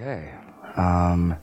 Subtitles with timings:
[0.00, 0.32] Okay.
[0.76, 1.36] Um,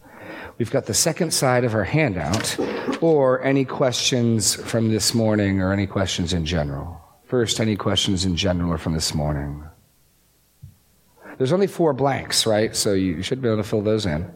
[0.58, 2.58] we've got the second side of our handout,
[3.04, 7.00] or any questions from this morning, or any questions in general.
[7.26, 9.64] First, any questions in general or from this morning?
[11.38, 12.76] There's only four blanks, right?
[12.76, 14.28] So you should be able to fill those in.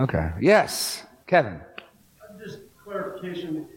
[0.00, 0.30] Okay.
[0.40, 1.60] Yes, Kevin.
[2.42, 3.68] Just clarification.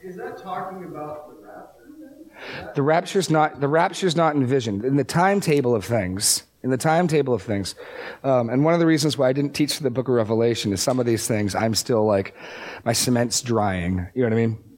[0.00, 2.72] Is that talking about the rapture?
[2.76, 7.34] The rapture's not the rapture's not envisioned in the timetable of things in the timetable
[7.34, 7.74] of things.
[8.22, 10.82] Um, and one of the reasons why I didn't teach the book of Revelation is
[10.82, 12.34] some of these things I'm still like,
[12.84, 14.06] my cement's drying.
[14.14, 14.71] You know what I mean?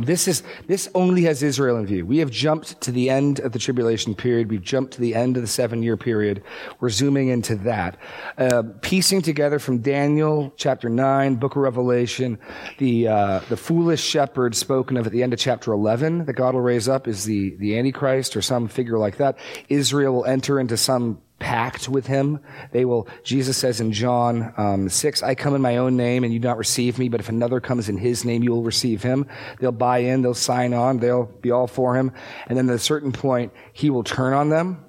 [0.00, 2.06] This is, this only has Israel in view.
[2.06, 4.50] We have jumped to the end of the tribulation period.
[4.50, 6.42] We've jumped to the end of the seven year period.
[6.80, 7.98] We're zooming into that.
[8.38, 12.38] Uh, piecing together from Daniel chapter 9, book of Revelation,
[12.78, 16.54] the, uh, the foolish shepherd spoken of at the end of chapter 11 that God
[16.54, 19.36] will raise up is the, the Antichrist or some figure like that.
[19.68, 22.38] Israel will enter into some pact with him.
[22.70, 26.32] They will, Jesus says in John um, 6, I come in my own name and
[26.32, 29.02] you do not receive me, but if another comes in his name, you will receive
[29.02, 29.26] him.
[29.58, 32.12] They'll buy in, they'll sign on, they'll be all for him.
[32.46, 34.84] And then at a certain point, he will turn on them.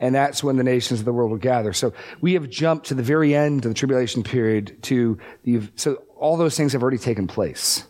[0.00, 1.74] And that's when the nations of the world will gather.
[1.74, 6.02] So we have jumped to the very end of the tribulation period to the, so
[6.16, 7.84] all those things have already taken place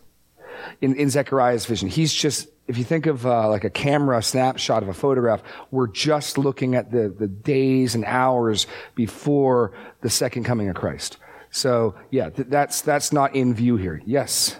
[0.79, 1.89] in, in Zechariah's vision.
[1.89, 5.87] He's just if you think of uh, like a camera snapshot of a photograph, we're
[5.87, 11.17] just looking at the, the days and hours before the second coming of Christ.
[11.49, 14.01] So, yeah, th- that's, that's not in view here.
[14.05, 14.57] Yes?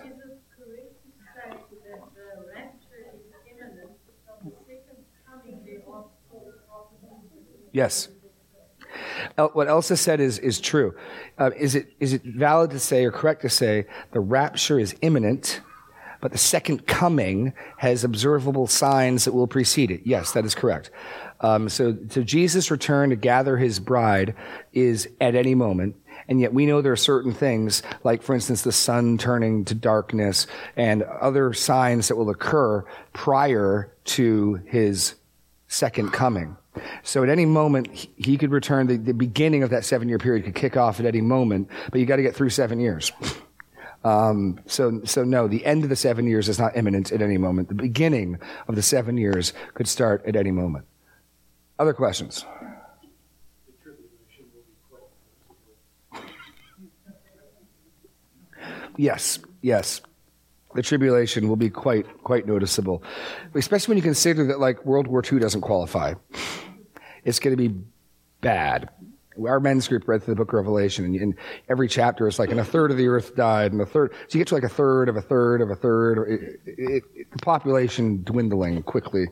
[7.72, 8.10] Yes.
[9.38, 10.94] What Elsa said is, is true.
[11.38, 14.94] Uh, is, it, is it valid to say or correct to say the rapture is
[15.02, 15.62] imminent
[16.22, 20.02] but the second coming has observable signs that will precede it.
[20.06, 20.92] Yes, that is correct.
[21.42, 24.36] Um, so, so Jesus' return to gather his bride
[24.74, 25.96] is at any moment.
[26.28, 29.76] And yet we know there are certain things, like for instance, the sun turning to
[29.76, 35.16] darkness and other signs that will occur prior to his
[35.68, 36.56] second coming.
[37.04, 38.88] So at any moment, he could return.
[38.88, 42.00] The, the beginning of that seven year period could kick off at any moment, but
[42.00, 43.12] you got to get through seven years.
[44.04, 47.38] Um, so, so no, the end of the seven years is not imminent at any
[47.38, 47.68] moment.
[47.68, 50.86] The beginning of the seven years could start at any moment.
[51.78, 52.46] Other questions?
[58.98, 60.02] Yes, yes.
[60.74, 63.04] The tribulation will be quite, quite noticeable,
[63.56, 66.14] especially when you consider that like World War II doesn't qualify.
[67.24, 67.76] It's going to be
[68.42, 68.90] bad
[69.48, 71.36] our men's group read through the book of Revelation, and, and,
[71.70, 74.14] every chapter is like, and a third of the earth died, and a third.
[74.28, 76.20] So you get to like a third of a third of a third.
[76.30, 79.28] It, it, it, the population dwindling quickly.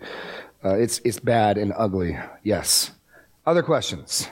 [0.63, 2.17] Uh, it's it's bad and ugly.
[2.43, 2.91] Yes.
[3.45, 4.29] Other questions?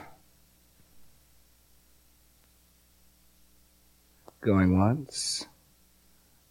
[4.40, 5.46] Going once.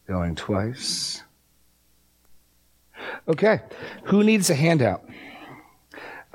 [0.07, 1.23] Going twice.
[3.27, 3.61] Okay.
[4.05, 5.03] Who needs a handout?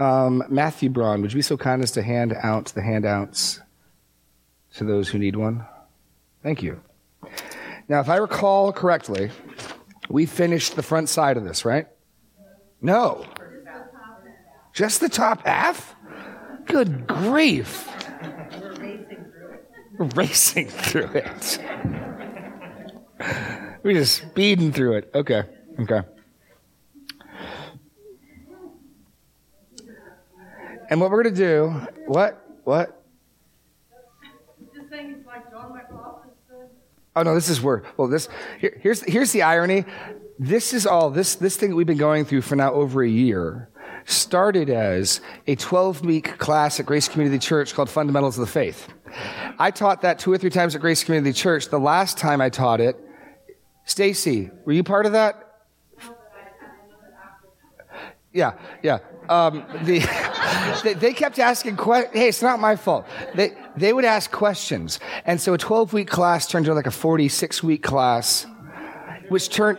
[0.03, 3.61] Um, Matthew Braun, would you be so kind as to hand out the handouts
[4.75, 5.65] to those who need one?
[6.43, 6.81] Thank you.
[7.89, 9.31] Now, if I recall correctly,
[10.09, 11.87] we finished the front side of this, right?
[12.81, 13.25] No.
[14.73, 15.95] Just the top half?
[16.67, 17.89] Good grief.
[19.99, 21.59] We're racing through it.
[23.85, 25.11] We're just speeding through it.
[25.15, 25.45] Okay.
[25.79, 26.01] Okay.
[30.93, 31.69] And what we're going to do,
[32.05, 32.47] what?
[32.65, 33.03] What?
[37.17, 37.83] Oh no, this is where.
[37.97, 39.87] Well, this here, here's here's the irony.
[40.39, 43.09] This is all this this thing that we've been going through for now over a
[43.09, 43.71] year
[44.05, 48.93] started as a 12 week class at Grace Community Church called Fundamentals of the Faith.
[49.59, 51.69] I taught that two or three times at Grace Community Church.
[51.69, 52.97] The last time I taught it,
[53.87, 55.53] Stacy, were you part of that?
[58.33, 58.99] Yeah, yeah.
[59.29, 60.01] Um, the,
[60.83, 62.15] they, they, kept asking questions.
[62.15, 63.07] Hey, it's not my fault.
[63.35, 65.01] They, they would ask questions.
[65.25, 68.47] And so a 12 week class turned into like a 46 week class,
[69.29, 69.79] which turned,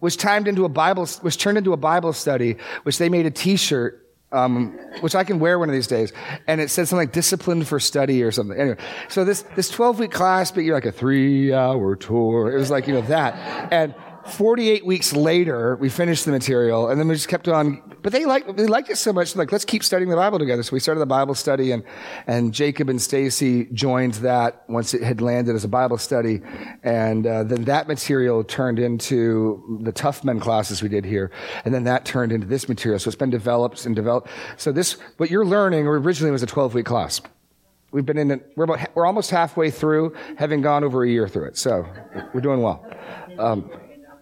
[0.00, 3.30] was timed into a Bible, was turned into a Bible study, which they made a
[3.30, 6.12] t-shirt, um, which I can wear one of these days.
[6.46, 8.58] And it said something like disciplined for study or something.
[8.58, 8.76] Anyway,
[9.08, 12.52] so this, this 12 week class, but you're like a three hour tour.
[12.52, 13.72] It was like, you know, that.
[13.72, 13.94] And
[14.30, 17.82] 48 weeks later, we finished the material, and then we just kept on.
[18.02, 20.62] But they liked they liked it so much, like let's keep studying the Bible together.
[20.62, 21.82] So we started the Bible study, and
[22.26, 26.40] and Jacob and Stacy joined that once it had landed as a Bible study,
[26.82, 31.30] and uh, then that material turned into the Tough Men classes we did here,
[31.64, 32.98] and then that turned into this material.
[32.98, 34.28] So it's been developed and developed.
[34.56, 37.20] So this what you're learning originally was a 12 week class.
[37.92, 38.52] We've been in it.
[38.56, 41.58] We're about, we're almost halfway through, having gone over a year through it.
[41.58, 41.86] So
[42.32, 42.86] we're doing well.
[43.38, 43.68] Um,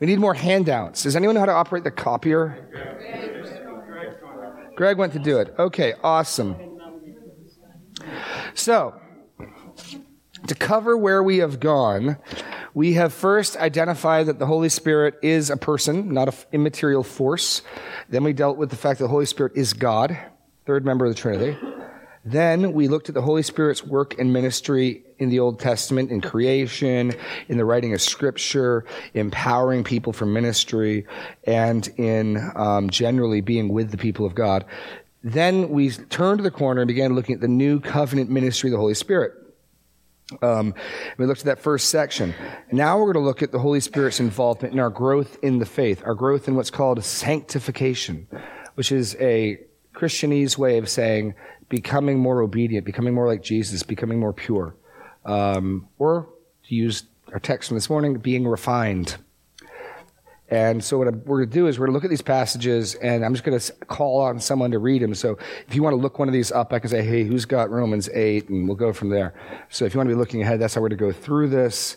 [0.01, 1.03] we need more handouts.
[1.03, 2.65] Does anyone know how to operate the copier?
[4.77, 5.55] Greg went to do it.
[5.59, 6.57] Okay, awesome.
[8.55, 8.95] So,
[10.47, 12.17] to cover where we have gone,
[12.75, 17.63] we have first identified that the Holy Spirit is a person, not an immaterial force.
[18.09, 20.17] Then we dealt with the fact that the Holy Spirit is God,
[20.65, 21.59] third member of the Trinity.
[22.25, 26.21] Then we looked at the Holy Spirit's work and ministry in the Old Testament, in
[26.21, 27.15] creation,
[27.49, 28.85] in the writing of Scripture,
[29.15, 31.07] empowering people for ministry,
[31.45, 34.65] and in um, generally being with the people of God.
[35.23, 38.79] Then we turned the corner and began looking at the new covenant ministry of the
[38.79, 39.33] Holy Spirit.
[40.43, 40.75] Um,
[41.17, 42.35] we looked at that first section.
[42.71, 45.67] Now we're going to look at the Holy Spirit's involvement in our growth in the
[45.67, 48.29] faith, our growth in what's called sanctification,
[48.75, 49.59] which is a
[49.95, 51.35] Christianese way of saying
[51.69, 54.77] becoming more obedient, becoming more like Jesus, becoming more pure.
[55.25, 56.29] Um, or
[56.69, 59.17] to use our text from this morning, being refined.
[60.51, 62.95] And so what we're going to do is we're going to look at these passages,
[62.95, 65.15] and I'm just going to call on someone to read them.
[65.15, 65.37] So
[65.67, 67.71] if you want to look one of these up, I can say, "Hey, who's got
[67.71, 69.35] Romans 8?" and we'll go from there.
[69.69, 71.49] So if you want to be looking ahead, that's how we're going to go through
[71.49, 71.97] this.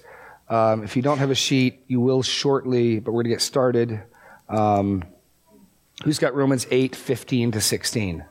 [0.50, 3.42] Um, if you don't have a sheet, you will shortly, but we're going to get
[3.42, 4.04] started.
[4.50, 5.06] Um,
[6.04, 8.26] who's got Romans 8, 15 to 16?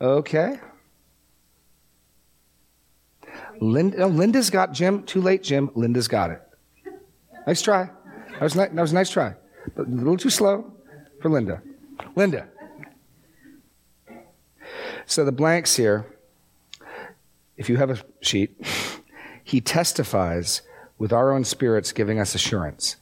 [0.00, 0.60] Okay.
[3.60, 5.02] Linda, Linda's got Jim.
[5.04, 5.70] Too late, Jim.
[5.74, 6.42] Linda's got it.
[7.46, 7.90] Nice try.
[8.32, 9.34] That was, ni- that was a nice try.
[9.74, 10.72] But a little too slow
[11.20, 11.62] for Linda.
[12.14, 12.48] Linda.
[15.06, 16.06] So the blanks here,
[17.56, 18.60] if you have a sheet,
[19.44, 20.62] he testifies
[20.98, 22.96] with our own spirits giving us assurance.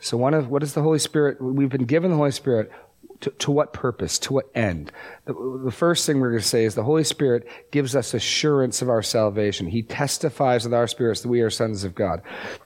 [0.00, 1.40] So one of what is the Holy Spirit?
[1.40, 2.72] We've been given the Holy Spirit
[3.20, 4.18] to, to what purpose?
[4.20, 4.92] To what end?
[5.26, 8.82] The, the first thing we're going to say is the Holy Spirit gives us assurance
[8.82, 9.66] of our salvation.
[9.66, 12.22] He testifies with our spirits that we are sons of God.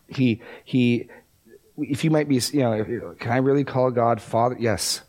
[0.09, 1.09] He, he,
[1.77, 4.57] if you might be, you know, can I really call God Father?
[4.59, 5.03] Yes.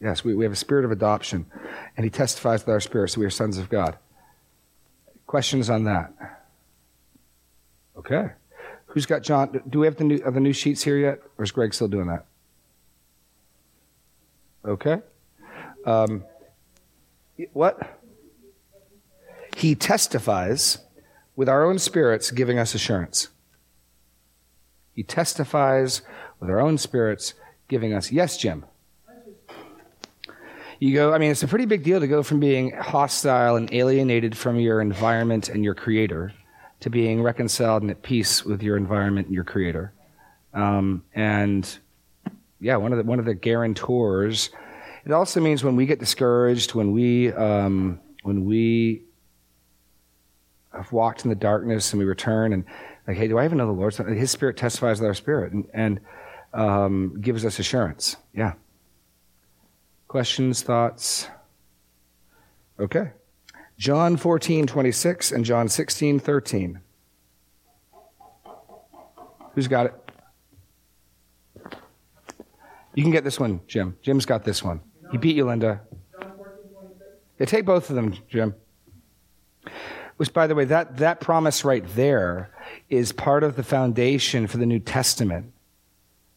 [0.00, 1.46] Yes, we, we have a spirit of adoption,
[1.96, 3.96] and He testifies with our spirits that we are sons of God.
[5.28, 6.12] Questions on that?
[7.96, 8.32] Okay.
[8.86, 9.62] Who's got John?
[9.70, 11.20] Do we have the new, the new sheets here yet?
[11.38, 12.26] Or is Greg still doing that?
[14.64, 14.98] Okay.
[15.84, 16.24] Um,
[17.52, 18.00] what?
[19.56, 20.78] He testifies
[21.36, 23.28] with our own spirits, giving us assurance.
[24.94, 26.02] He testifies
[26.40, 27.34] with our own spirits,
[27.68, 28.12] giving us.
[28.12, 28.64] Yes, Jim.
[30.78, 33.72] You go, I mean, it's a pretty big deal to go from being hostile and
[33.72, 36.32] alienated from your environment and your creator
[36.80, 39.92] to being reconciled and at peace with your environment and your creator.
[40.52, 41.78] Um, and
[42.62, 44.50] yeah, one of the one of the guarantors.
[45.04, 49.02] It also means when we get discouraged, when we um, when we
[50.72, 52.64] have walked in the darkness and we return and
[53.06, 53.94] like, hey, do I even know the Lord?
[53.94, 56.00] His Spirit testifies with our spirit and, and
[56.54, 58.16] um, gives us assurance.
[58.32, 58.52] Yeah.
[60.06, 61.26] Questions, thoughts?
[62.78, 63.10] Okay.
[63.76, 66.80] John 14, 26 and John 16, 13.
[69.54, 70.01] Who's got it?
[72.94, 73.96] You can get this one, Jim.
[74.02, 74.80] Jim's got this one.
[75.10, 75.80] He beat you, Linda.
[77.38, 78.54] Yeah, take both of them, Jim.
[80.16, 82.50] Which, by the way, that, that promise right there
[82.88, 85.52] is part of the foundation for the New Testament.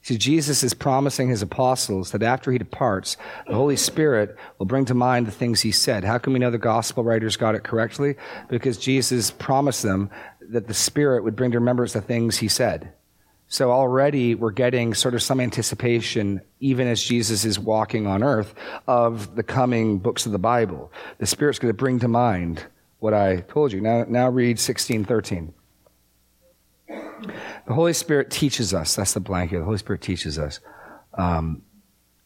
[0.02, 4.86] See, Jesus is promising his apostles that after he departs, the Holy Spirit will bring
[4.86, 6.04] to mind the things he said.
[6.04, 8.16] How can we know the gospel writers got it correctly?
[8.48, 12.94] Because Jesus promised them that the Spirit would bring to remembrance the things he said.
[13.56, 18.54] So already we're getting sort of some anticipation, even as Jesus is walking on earth,
[18.86, 20.92] of the coming books of the Bible.
[21.20, 22.66] The Spirit's going to bring to mind
[23.00, 23.80] what I told you.
[23.80, 25.54] Now, now read 16, 13.
[26.90, 28.94] The Holy Spirit teaches us.
[28.94, 29.60] That's the blank here.
[29.60, 30.60] The Holy Spirit teaches us.
[31.14, 31.62] Um,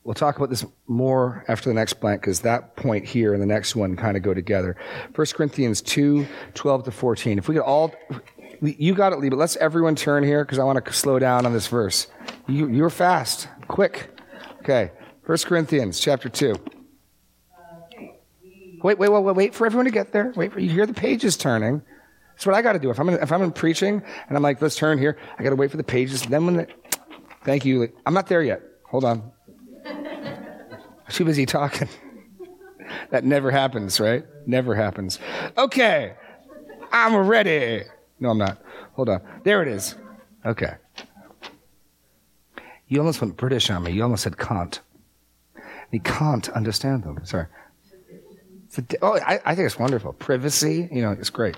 [0.03, 3.45] we'll talk about this more after the next blank because that point here and the
[3.45, 4.75] next one kind of go together.
[5.13, 7.37] 1 Corinthians 2, 12 to 14.
[7.37, 7.93] If we could all
[8.61, 11.45] you got it, Lee, but let's everyone turn here because I want to slow down
[11.45, 12.07] on this verse.
[12.47, 13.47] You, you're fast.
[13.67, 14.09] Quick.
[14.59, 14.91] Okay.
[15.23, 16.55] First Corinthians chapter 2.
[18.81, 20.31] Wait, wait, wait, wait, wait for everyone to get there.
[20.35, 21.81] Wait for you hear the pages turning.
[22.31, 22.89] That's what I got to do.
[22.89, 25.49] If I'm in, if I'm in preaching and I'm like, let's turn here, I got
[25.49, 26.21] to wait for the pages.
[26.23, 26.67] Then when the,
[27.43, 28.61] thank you, I'm not there yet.
[28.85, 29.31] Hold on.
[31.09, 31.89] Too busy talking.
[33.09, 34.23] that never happens, right?
[34.45, 35.19] Never happens.
[35.57, 36.13] Okay,
[36.91, 37.83] I'm ready.
[38.19, 38.61] No, I'm not.
[38.93, 39.21] Hold on.
[39.43, 39.95] There it is.
[40.45, 40.73] Okay.
[42.87, 43.91] You almost went British on me.
[43.91, 44.79] You almost said can't.
[45.91, 47.19] He can't understand them.
[47.23, 47.45] Sorry.
[49.01, 50.13] oh, I, I, think it's wonderful.
[50.13, 51.57] Privacy, you know, it's great.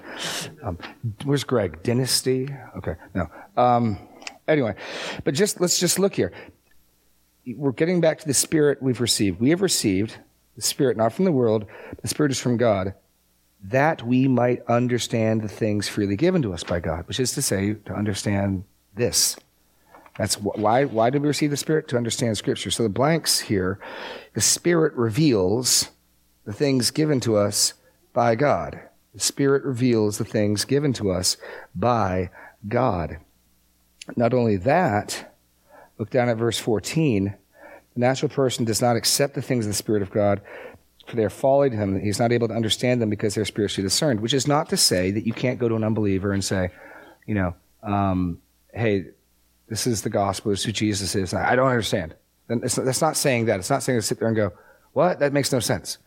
[0.63, 0.77] Um,
[1.25, 1.83] where's Greg?
[1.83, 2.49] Dynasty?
[2.77, 3.29] Okay, no.
[3.57, 3.97] Um,
[4.47, 4.75] anyway,
[5.23, 6.31] but just let's just look here.
[7.55, 9.41] We're getting back to the spirit we've received.
[9.41, 10.17] We have received
[10.55, 11.65] the spirit not from the world,
[12.01, 12.93] the spirit is from God,
[13.63, 17.41] that we might understand the things freely given to us by God, which is to
[17.41, 18.63] say, to understand
[18.95, 19.37] this.
[20.17, 21.87] That's why, why did we receive the Spirit?
[21.89, 22.71] To understand Scripture.
[22.71, 23.79] So the blanks here,
[24.33, 25.89] the Spirit reveals
[26.45, 27.73] the things given to us
[28.13, 28.81] by God.
[29.13, 31.37] The Spirit reveals the things given to us
[31.75, 32.29] by
[32.67, 33.17] God.
[34.15, 35.33] Not only that,
[35.97, 37.35] look down at verse 14.
[37.93, 40.41] The natural person does not accept the things of the Spirit of God,
[41.07, 41.99] for they are folly to him.
[41.99, 45.11] He's not able to understand them because they're spiritually discerned, which is not to say
[45.11, 46.69] that you can't go to an unbeliever and say,
[47.25, 48.39] you know, um,
[48.73, 49.05] hey,
[49.67, 50.51] this is the gospel.
[50.51, 51.33] This is who Jesus is.
[51.33, 52.15] I don't understand.
[52.47, 53.59] that's not saying that.
[53.59, 54.53] It's not saying to sit there and go,
[54.93, 55.19] what?
[55.19, 55.97] That makes no sense.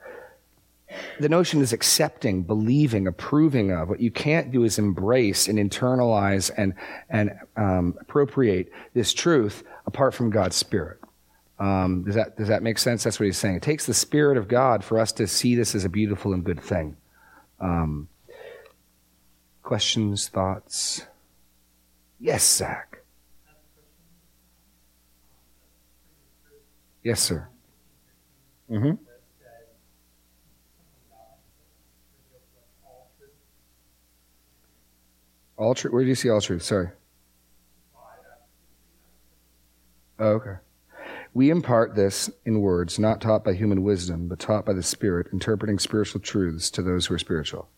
[1.19, 3.89] The notion is accepting, believing, approving of.
[3.89, 6.75] What you can't do is embrace and internalize and,
[7.09, 11.01] and um, appropriate this truth apart from God's Spirit.
[11.59, 13.05] Um, does, that, does that make sense?
[13.05, 13.57] That's what he's saying.
[13.57, 16.45] It takes the Spirit of God for us to see this as a beautiful and
[16.45, 16.97] good thing.
[17.61, 18.09] Um,
[19.63, 21.07] questions, thoughts?
[22.19, 22.99] Yes, Zach.
[27.03, 27.49] Yes, sir.
[28.71, 28.93] Mm-hmm.
[35.57, 35.93] All truth.
[35.93, 36.63] Where do you see all truth?
[36.63, 36.89] Sorry.
[40.19, 40.57] Oh, okay.
[41.35, 45.27] We impart this in words not taught by human wisdom, but taught by the Spirit,
[45.33, 47.69] interpreting spiritual truths to those who are spiritual.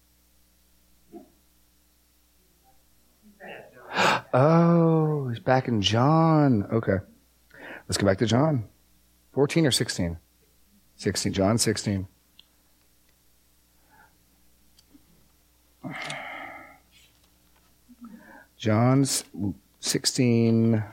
[4.34, 6.66] Oh, he's back in John.
[6.70, 6.98] Okay.
[7.88, 8.68] Let's go back to John.
[9.32, 10.18] 14 or 16?
[10.96, 11.32] 16.
[11.32, 12.06] John 16.
[18.58, 19.24] John's
[19.80, 20.84] 16.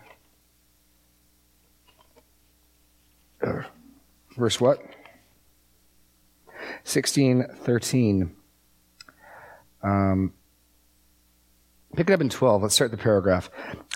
[4.35, 4.81] Verse what?
[6.83, 8.35] 16, 13.
[9.81, 10.33] Um,
[11.95, 12.61] pick it up in 12.
[12.63, 13.49] Let's start the paragraph.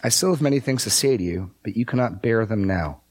[0.04, 3.02] I still have many things to say to you, but you cannot bear them now.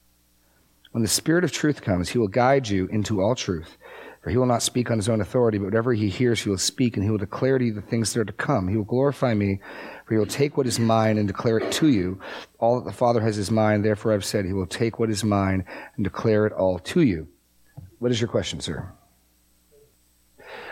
[0.93, 3.77] When the Spirit of truth comes, he will guide you into all truth.
[4.23, 6.59] For he will not speak on his own authority, but whatever he hears, he will
[6.59, 8.67] speak, and he will declare to you the things that are to come.
[8.67, 9.61] He will glorify me,
[10.07, 12.21] for he will take what is mine and declare it to you.
[12.59, 15.25] All that the Father has is mine, therefore I've said, he will take what is
[15.25, 15.65] mine
[15.97, 17.27] and declare it all to you.
[17.99, 18.89] What is your question, sir?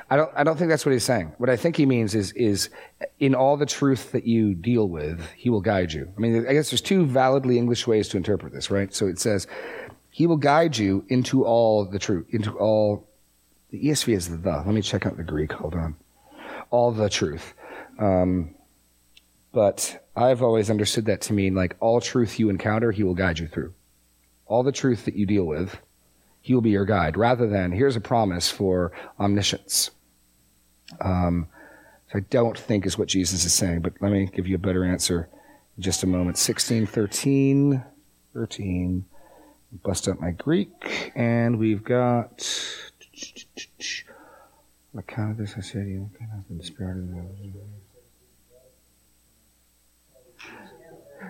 [0.09, 1.33] I don't, I don't think that's what he's saying.
[1.39, 2.71] What I think he means is, is
[3.19, 6.13] in all the truth that you deal with, he will guide you.
[6.17, 8.95] I mean, I guess there's two validly English ways to interpret this, right?
[8.95, 9.49] So it says,
[10.11, 13.09] he will guide you into all the truth, into all.
[13.71, 14.51] The ESV is the.
[14.51, 15.51] Let me check out the Greek.
[15.51, 15.97] Hold on.
[16.71, 17.55] All the truth.
[17.99, 18.55] Um,
[19.55, 23.39] but I've always understood that to mean like all truth you encounter, he will guide
[23.39, 23.73] you through.
[24.47, 25.79] All the truth that you deal with,
[26.43, 29.91] he will be your guide, rather than here's a promise for omniscience.
[31.01, 31.47] Um,
[32.13, 34.59] so I don't think is what Jesus is saying, but let me give you a
[34.59, 35.29] better answer
[35.77, 36.37] in just a moment.
[36.37, 37.83] 16, 13,
[38.35, 39.05] 13
[39.83, 42.49] bust up my Greek, and we've got.
[45.09, 46.09] Kind of this I said you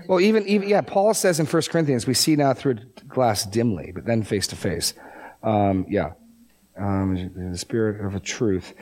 [0.07, 3.45] well, even, even yeah, Paul says in 1 Corinthians, we see now through a glass
[3.45, 4.95] dimly, but then face to face.
[5.43, 6.13] Um, yeah,
[6.77, 8.75] um, the spirit of a truth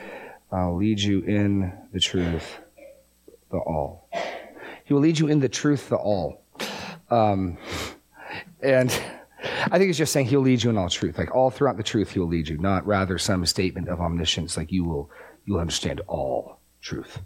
[0.51, 2.59] uh, lead you in the truth,
[3.51, 4.07] the all.
[4.85, 6.43] He will lead you in the truth, the all.
[7.09, 7.57] Um,
[8.61, 8.89] and
[9.71, 11.17] I think it's just saying he'll lead you in all truth.
[11.17, 14.71] Like all throughout the truth, he'll lead you, not rather some statement of omniscience, like
[14.71, 15.09] you will,
[15.45, 17.19] you'll understand all truth.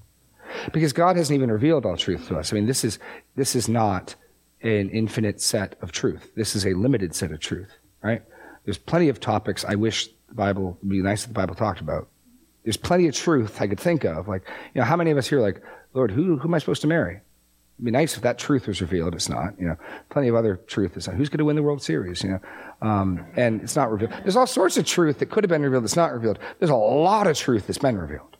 [0.73, 2.51] Because God hasn't even revealed all truth to us.
[2.51, 2.99] I mean, this is,
[3.35, 4.15] this is not
[4.61, 6.31] an infinite set of truth.
[6.35, 7.71] This is a limited set of truth,
[8.01, 8.21] right?
[8.65, 11.79] There's plenty of topics I wish the Bible would be nice if the Bible talked
[11.79, 12.09] about.
[12.63, 14.27] There's plenty of truth I could think of.
[14.27, 14.43] Like,
[14.73, 15.61] you know, how many of us here like,
[15.93, 17.21] Lord, who, who am I supposed to marry?
[17.77, 19.13] It'd be nice if that truth was revealed.
[19.13, 19.53] It's not.
[19.59, 19.77] You know,
[20.09, 21.15] plenty of other truth is not.
[21.15, 22.23] Who's going to win the World Series?
[22.23, 22.39] You know,
[22.81, 24.11] um, and it's not revealed.
[24.23, 26.39] There's all sorts of truth that could have been revealed that's not revealed.
[26.59, 28.36] There's a lot of truth that's been revealed.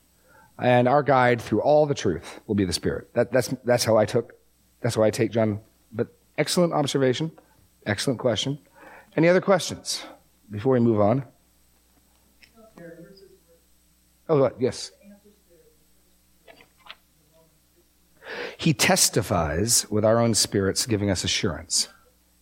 [0.60, 3.14] And our guide through all the truth will be the Spirit.
[3.14, 4.34] That, that's, that's how I took,
[4.82, 5.60] that's how I take John.
[5.92, 7.32] But excellent observation.
[7.86, 8.60] Excellent question.
[9.16, 10.04] Any other questions
[10.50, 11.24] before we move on?
[14.30, 14.92] Oh, yes.
[18.58, 21.88] He testifies with our own spirits, giving us assurance.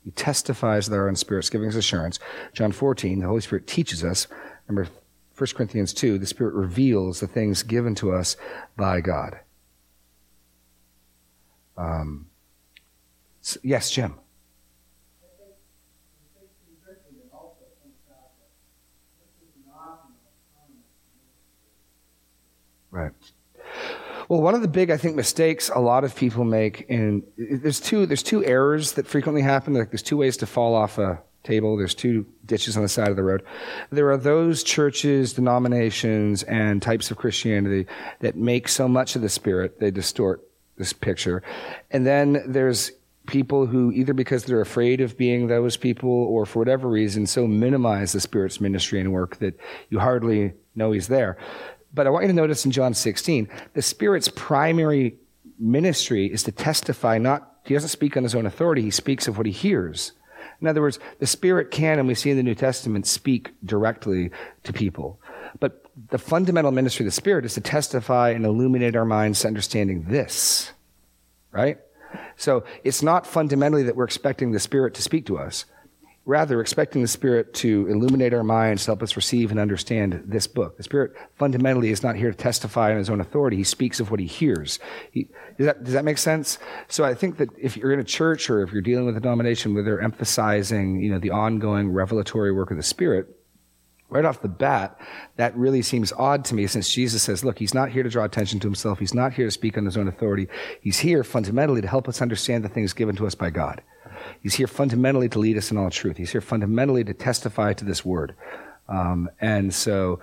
[0.04, 2.20] He testifies with our own spirits, giving us assurance.
[2.54, 4.28] John 14, the Holy Spirit teaches us.
[4.68, 4.90] Remember,
[5.38, 8.38] 1 Corinthians 2, the Spirit reveals the things given to us
[8.78, 9.40] by God.
[11.78, 12.28] Um,
[13.42, 14.16] so, yes, Jim.
[22.92, 23.12] Right.
[24.30, 27.82] Well, one of the big, I think, mistakes a lot of people make, and there's
[27.82, 29.74] two, there's two errors that frequently happen.
[29.74, 31.78] Like there's two ways to fall off a table.
[31.78, 33.44] There's two ditches on the side of the road.
[33.92, 37.88] There are those churches, denominations, and types of Christianity
[38.20, 40.44] that make so much of the Spirit, they distort
[40.78, 41.42] this picture.
[41.92, 42.92] And then there's
[43.28, 47.48] people who, either because they're afraid of being those people or for whatever reason, so
[47.48, 49.60] minimize the Spirit's ministry and work that
[49.90, 51.38] you hardly know he's there.
[51.94, 55.18] But I want you to notice in John 16, the Spirit's primary
[55.58, 59.38] ministry is to testify not, he doesn't speak on his own authority, he speaks of
[59.38, 60.12] what he hears.
[60.62, 64.32] In other words, the Spirit can, and we see in the New Testament, speak directly
[64.64, 65.20] to people.
[65.60, 69.48] But the fundamental ministry of the Spirit is to testify and illuminate our minds to
[69.48, 70.72] understanding this.
[71.52, 71.80] Right?
[72.38, 75.66] So it's not fundamentally that we're expecting the Spirit to speak to us.
[76.28, 80.48] Rather, expecting the Spirit to illuminate our minds, to help us receive and understand this
[80.48, 80.76] book.
[80.76, 83.58] The Spirit fundamentally is not here to testify on his own authority.
[83.58, 84.80] He speaks of what he hears.
[85.12, 86.58] He, does, that, does that make sense?
[86.88, 89.20] So I think that if you're in a church or if you're dealing with a
[89.20, 93.28] denomination where they're emphasizing, you know, the ongoing revelatory work of the Spirit,
[94.10, 95.00] right off the bat,
[95.36, 98.24] that really seems odd to me since Jesus says, look, he's not here to draw
[98.24, 98.98] attention to himself.
[98.98, 100.48] He's not here to speak on his own authority.
[100.82, 103.82] He's here fundamentally to help us understand the things given to us by God.
[104.42, 106.18] He's here fundamentally to lead us in all truth.
[106.18, 108.36] He's here fundamentally to testify to this word.
[108.88, 110.20] Um, and so,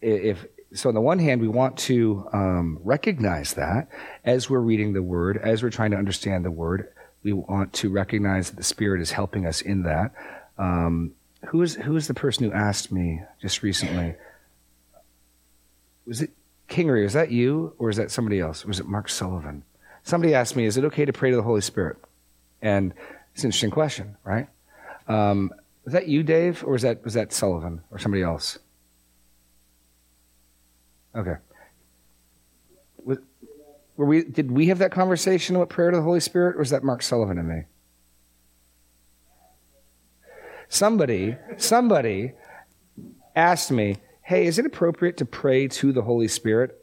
[0.00, 3.88] if so, on the one hand, we want to um, recognize that
[4.24, 6.92] as we're reading the word, as we're trying to understand the word,
[7.22, 10.12] we want to recognize that the Spirit is helping us in that.
[10.58, 11.12] Um,
[11.46, 14.14] who is who is the person who asked me just recently?
[16.06, 16.30] Was it
[16.68, 17.04] Kingery?
[17.04, 18.64] Was that you, or is that somebody else?
[18.64, 19.62] Was it Mark Sullivan?
[20.02, 21.96] Somebody asked me, "Is it okay to pray to the Holy Spirit?"
[22.60, 22.94] And
[23.34, 24.48] it's an interesting question, right?
[25.08, 25.52] Um,
[25.84, 28.58] was that you, Dave, or was that was that Sullivan or somebody else?
[31.16, 31.34] Okay.
[33.04, 33.18] Was,
[33.96, 34.24] were we?
[34.24, 37.02] Did we have that conversation about prayer to the Holy Spirit, or was that Mark
[37.02, 37.62] Sullivan and me?
[40.68, 42.32] Somebody, somebody
[43.34, 46.80] asked me, "Hey, is it appropriate to pray to the Holy Spirit?"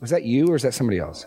[0.00, 1.24] Was that you, or is that somebody else?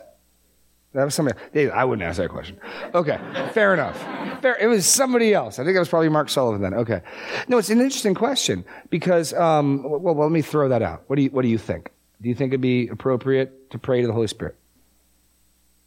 [0.97, 1.69] That was somebody.
[1.69, 2.60] I wouldn't ask that question.
[2.95, 3.19] Okay,
[3.53, 4.01] fair enough.
[4.41, 4.57] Fair.
[4.60, 5.60] It was somebody else.
[5.60, 6.73] I think it was probably Mark Sullivan then.
[6.73, 7.03] Okay.
[7.47, 9.31] No, it's an interesting question because.
[9.31, 11.03] Um, well, well, let me throw that out.
[11.05, 11.91] What do you What do you think?
[12.19, 14.55] Do you think it'd be appropriate to pray to the Holy Spirit?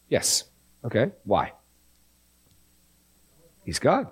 [0.09, 0.45] Yes.
[0.85, 1.11] Okay.
[1.25, 1.55] Why?
[3.65, 4.07] He's God.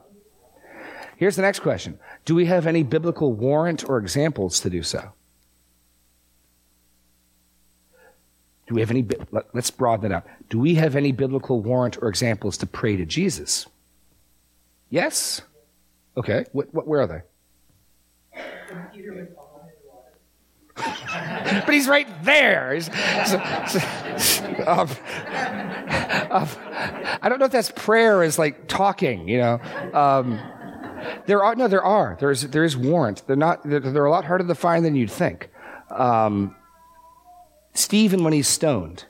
[1.17, 5.13] Here's the next question Do we have any biblical warrant or examples to do so?
[8.69, 9.07] Do we have any,
[9.55, 10.27] let's broaden that out.
[10.51, 13.67] Do we have any biblical warrant or examples to pray to Jesus?
[14.91, 15.41] Yes?
[16.19, 16.45] Okay.
[16.53, 17.23] What, what, where are they?
[21.65, 22.75] but he's right there.
[22.75, 22.87] He's,
[23.27, 23.43] so,
[24.19, 24.89] so, um,
[26.31, 26.49] um,
[27.23, 29.61] I don't know if that's prayer is like talking, you know.
[29.95, 30.39] Um,
[31.27, 32.17] there are no, there are.
[32.21, 33.27] There's there is warrant.
[33.27, 33.69] They're not.
[33.69, 35.51] They're, they're a lot harder to find than you'd think.
[35.91, 36.55] Um,
[37.79, 39.05] Stephen, when he's stoned,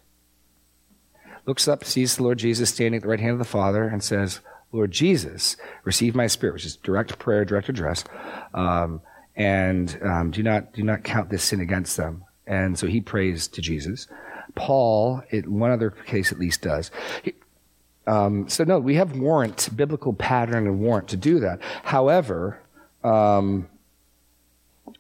[1.47, 4.05] looks up, sees the Lord Jesus standing at the right hand of the Father, and
[4.05, 4.41] says,
[4.73, 8.05] Lord Jesus, receive my spirit, which is direct prayer, direct address,
[8.53, 9.01] um,
[9.35, 12.25] and um, do not do not count this sin against them.
[12.47, 14.07] And so he prays to Jesus.
[14.55, 16.91] Paul, in one other case at least, does.
[17.23, 17.33] He,
[18.07, 21.61] um, so no, we have warrant, biblical pattern and warrant to do that.
[21.85, 22.61] However,
[23.03, 23.67] um,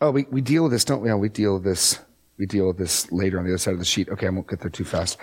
[0.01, 1.13] oh, we, we deal with this, don't we?
[1.13, 1.99] we deal with this
[2.39, 4.09] we deal with this later on the other side of the sheet.
[4.09, 5.19] Okay, I won't get there too fast.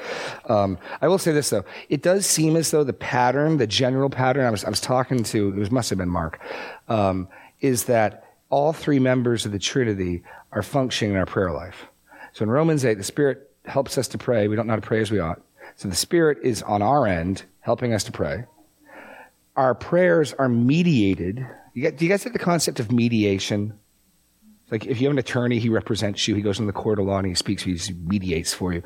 [0.50, 1.64] Um, I will say this though.
[1.90, 5.24] It does seem as though the pattern, the general pattern, I was, I was talking
[5.24, 6.42] to, it was, must have been Mark,
[6.90, 7.28] um,
[7.62, 11.88] is that all three members of the Trinity are functioning in our prayer life.
[12.34, 14.48] So in Romans 8, the Spirit helps us to pray.
[14.48, 15.42] We don't know how to pray as we ought.
[15.78, 18.44] So the Spirit is on our end, helping us to pray.
[19.56, 21.46] Our prayers are mediated.
[21.74, 23.80] You get, do you guys get the concept of mediation?
[24.72, 26.34] Like if you have an attorney, he represents you.
[26.34, 28.82] He goes in the court of law and he speaks, he mediates for you.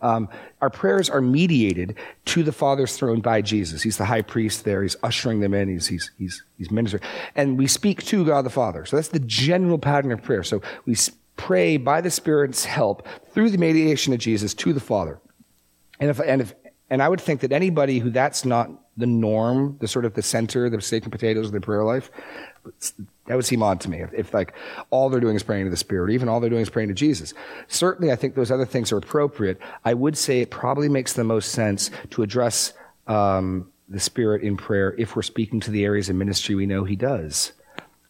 [0.00, 0.28] Um,
[0.60, 3.82] our prayers are mediated to the Father's throne by Jesus.
[3.82, 4.82] He's the high priest there.
[4.82, 5.68] He's ushering them in.
[5.68, 7.02] He's, he's, he's, he's ministering.
[7.34, 8.84] And we speak to God the Father.
[8.84, 10.44] So that's the general pattern of prayer.
[10.44, 10.96] So we
[11.36, 15.18] pray by the Spirit's help through the mediation of Jesus to the Father.
[15.98, 16.54] And if, and if,
[16.90, 20.22] and I would think that anybody who that's not the norm, the sort of the
[20.22, 22.10] center, the steak and potatoes of their prayer life,
[23.26, 24.00] that would seem odd to me.
[24.00, 24.54] If, if, like
[24.90, 26.94] all they're doing is praying to the Spirit, even all they're doing is praying to
[26.94, 27.34] Jesus.
[27.68, 29.58] Certainly, I think those other things are appropriate.
[29.84, 32.72] I would say it probably makes the most sense to address
[33.06, 36.84] um, the Spirit in prayer if we're speaking to the areas of ministry we know
[36.84, 37.52] He does.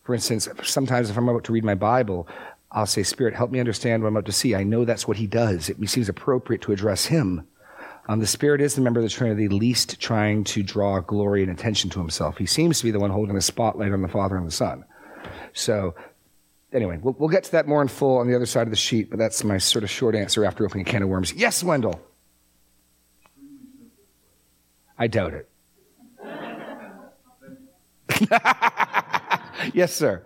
[0.02, 2.28] For instance, sometimes if I'm about to read my Bible,
[2.70, 4.54] I'll say, Spirit, help me understand what I'm about to see.
[4.54, 5.70] I know that's what He does.
[5.70, 7.46] It seems appropriate to address Him.
[8.06, 11.50] Um, the Spirit is the member of the Trinity least trying to draw glory and
[11.50, 12.36] attention to himself.
[12.36, 14.84] He seems to be the one holding the spotlight on the Father and the Son.
[15.54, 15.94] So,
[16.72, 18.76] anyway, we'll, we'll get to that more in full on the other side of the
[18.76, 21.32] sheet, but that's my sort of short answer after opening a can of worms.
[21.32, 21.98] Yes, Wendell.
[24.98, 25.48] I doubt it.
[29.74, 30.24] yes, sir.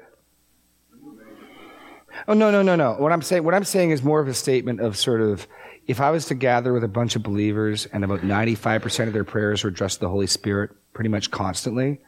[2.26, 2.94] Oh no, no, no, no.
[2.94, 5.46] What I'm saying, what I'm saying is more of a statement of sort of
[5.88, 9.24] if I was to gather with a bunch of believers and about 95% of their
[9.24, 11.98] prayers were addressed to the Holy Spirit pretty much constantly,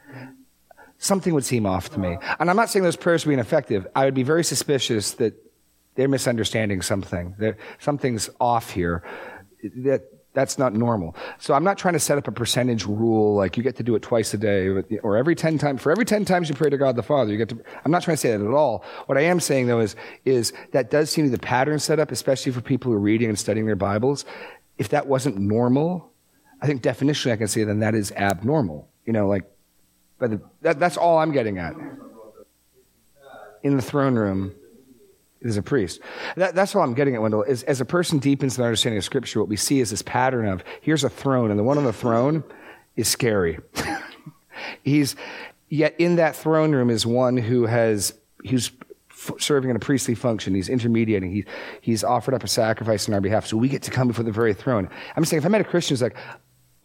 [0.99, 2.15] something would seem off to me.
[2.39, 3.87] And I'm not saying those prayers would be ineffective.
[3.95, 5.33] I would be very suspicious that
[5.95, 7.35] they're misunderstanding something.
[7.39, 9.03] That something's off here.
[9.77, 11.15] That that's not normal.
[11.39, 13.95] So I'm not trying to set up a percentage rule like you get to do
[13.95, 14.67] it twice a day
[15.03, 15.81] or every 10 times.
[15.81, 18.03] For every 10 times you pray to God the Father, you get to, I'm not
[18.03, 18.85] trying to say that at all.
[19.07, 21.99] What I am saying though is, is that does seem to be the pattern set
[21.99, 24.23] up, especially for people who are reading and studying their Bibles.
[24.77, 26.11] If that wasn't normal,
[26.61, 28.87] I think definitionally I can say then that is abnormal.
[29.05, 29.43] You know, like,
[30.17, 31.75] but that, that's all I'm getting at.
[33.63, 34.55] In the throne room,
[35.41, 35.99] is a priest.
[36.35, 37.43] That, that's all I'm getting at, Wendell.
[37.43, 40.47] Is, as a person deepens the understanding of Scripture, what we see is this pattern
[40.47, 42.43] of here's a throne, and the one on the throne
[42.95, 43.59] is scary.
[44.83, 45.15] He's
[45.69, 48.13] yet in that throne room is one who has
[48.49, 48.71] who's
[49.09, 50.53] f- serving in a priestly function.
[50.53, 51.31] He's intermediating.
[51.31, 51.45] He,
[51.81, 54.31] he's offered up a sacrifice on our behalf, so we get to come before the
[54.31, 54.89] very throne.
[55.15, 56.17] I'm saying if I met a Christian who's like,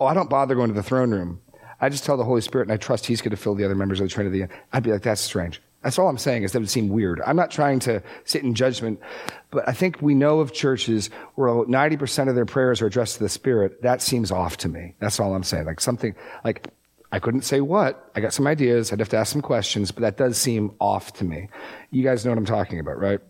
[0.00, 1.40] "Oh, I don't bother going to the throne room,"
[1.80, 3.74] I just tell the Holy Spirit, and I trust He's going to fill the other
[3.74, 4.46] members of the Trinity.
[4.72, 7.20] I'd be like, "That's strange." That's all I'm saying is that would seem weird.
[7.24, 8.98] I'm not trying to sit in judgment,
[9.52, 13.22] but I think we know of churches where 90% of their prayers are addressed to
[13.22, 13.82] the Spirit.
[13.82, 14.96] That seems off to me.
[14.98, 15.64] That's all I'm saying.
[15.64, 16.66] Like something, like,
[17.12, 18.10] I couldn't say what.
[18.16, 18.92] I got some ideas.
[18.92, 21.50] I'd have to ask some questions, but that does seem off to me.
[21.92, 23.20] You guys know what I'm talking about, right?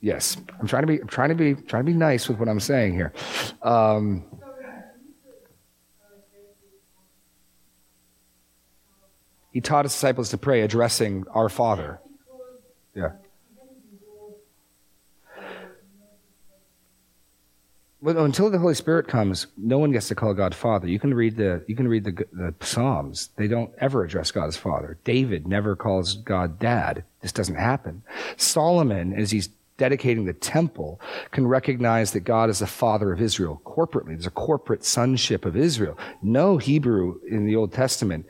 [0.00, 0.36] Yes.
[0.60, 2.60] I'm trying to be, I'm trying to be, trying to be nice with what I'm
[2.60, 3.12] saying here.
[3.64, 4.24] Um,
[9.52, 12.00] He taught his disciples to pray, addressing our Father.
[12.94, 13.12] Yeah.
[18.00, 20.86] Well, until the Holy Spirit comes, no one gets to call God Father.
[20.86, 24.46] You can read the you can read the, the Psalms; they don't ever address God
[24.46, 24.98] as Father.
[25.02, 27.02] David never calls God Dad.
[27.22, 28.02] This doesn't happen.
[28.36, 31.00] Solomon, as he's dedicating the temple,
[31.32, 34.08] can recognize that God is the Father of Israel corporately.
[34.08, 35.98] There's a corporate sonship of Israel.
[36.22, 38.26] No Hebrew in the Old Testament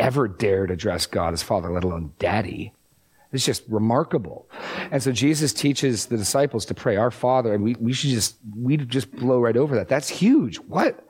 [0.00, 2.72] ever dared address God as Father, let alone Daddy.
[3.32, 4.48] It's just remarkable.
[4.90, 8.36] And so Jesus teaches the disciples to pray, Our Father, and we, we should just,
[8.56, 9.88] we just blow right over that.
[9.88, 10.56] That's huge.
[10.56, 11.06] What?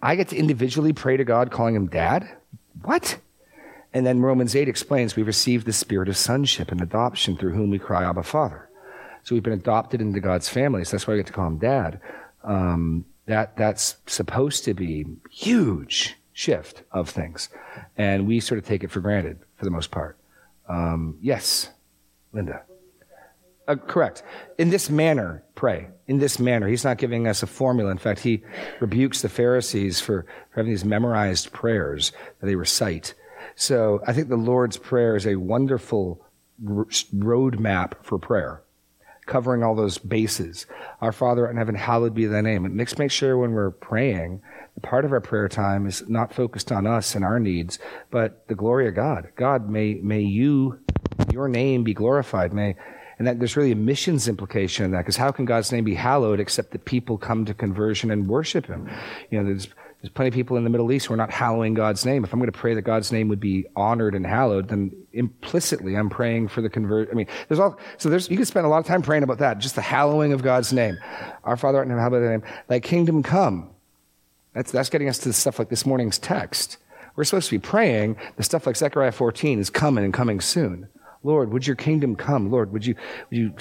[0.00, 2.26] I get to individually pray to God calling him Dad?
[2.82, 3.18] What?
[3.92, 7.70] And then Romans 8 explains we've received the spirit of sonship and adoption through whom
[7.70, 8.68] we cry, Abba, Father.
[9.24, 10.84] So we've been adopted into God's family.
[10.84, 12.00] So that's why I get to call him Dad.
[12.44, 17.48] Um, that, that's supposed to be huge shift of things.
[17.96, 20.16] And we sort of take it for granted for the most part.
[20.68, 21.70] Um, yes,
[22.32, 22.62] Linda.
[23.66, 24.22] Uh, correct.
[24.56, 25.88] In this manner, pray.
[26.06, 26.68] In this manner.
[26.68, 27.90] He's not giving us a formula.
[27.90, 28.44] In fact, he
[28.78, 33.14] rebukes the Pharisees for, for having these memorized prayers that they recite.
[33.56, 36.24] So I think the Lord's Prayer is a wonderful
[36.64, 38.62] r- roadmap for prayer
[39.26, 40.66] covering all those bases.
[41.00, 42.64] Our Father in heaven, hallowed be thy name.
[42.64, 44.40] It makes make sure when we're praying
[44.82, 47.78] part of our prayer time is not focused on us and our needs,
[48.10, 49.28] but the glory of God.
[49.36, 50.78] God, may, may you,
[51.32, 52.52] your name be glorified.
[52.52, 52.76] May,
[53.18, 55.94] and that there's really a missions implication in that, because how can God's name be
[55.94, 58.88] hallowed except that people come to conversion and worship Him?
[59.30, 59.66] You know, there's,
[60.00, 62.22] there's plenty of people in the Middle East who are not hallowing God's name.
[62.22, 65.96] If I'm going to pray that God's name would be honored and hallowed, then implicitly
[65.96, 67.10] I'm praying for the convert.
[67.10, 69.38] I mean, there's all, so there's, you can spend a lot of time praying about
[69.38, 70.96] that, just the hallowing of God's name.
[71.42, 72.42] Our Father art in heaven, hallowed thy name.
[72.68, 73.70] Thy kingdom come.
[74.58, 76.78] That's, that's getting us to stuff like this morning's text.
[77.14, 78.16] We're supposed to be praying.
[78.34, 80.88] The stuff like Zechariah 14 is coming and coming soon.
[81.22, 82.50] Lord, would your kingdom come?
[82.50, 82.96] Lord, would you,
[83.30, 83.52] would you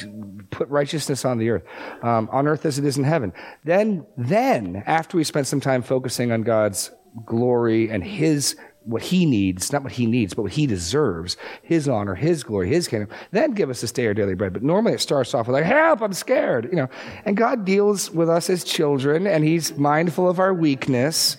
[0.49, 1.63] put righteousness on the earth,
[2.01, 3.31] um, on earth as it is in heaven?
[3.63, 6.89] Then, then, after we spend some time focusing on God's
[7.27, 8.55] glory and His
[8.87, 12.69] what he needs, not what he needs, but what he deserves, his honor, his glory,
[12.69, 14.53] his kingdom, then give us this day our daily bread.
[14.53, 16.89] But normally it starts off with like, help, I'm scared, you know.
[17.25, 21.37] And God deals with us as children and he's mindful of our weakness.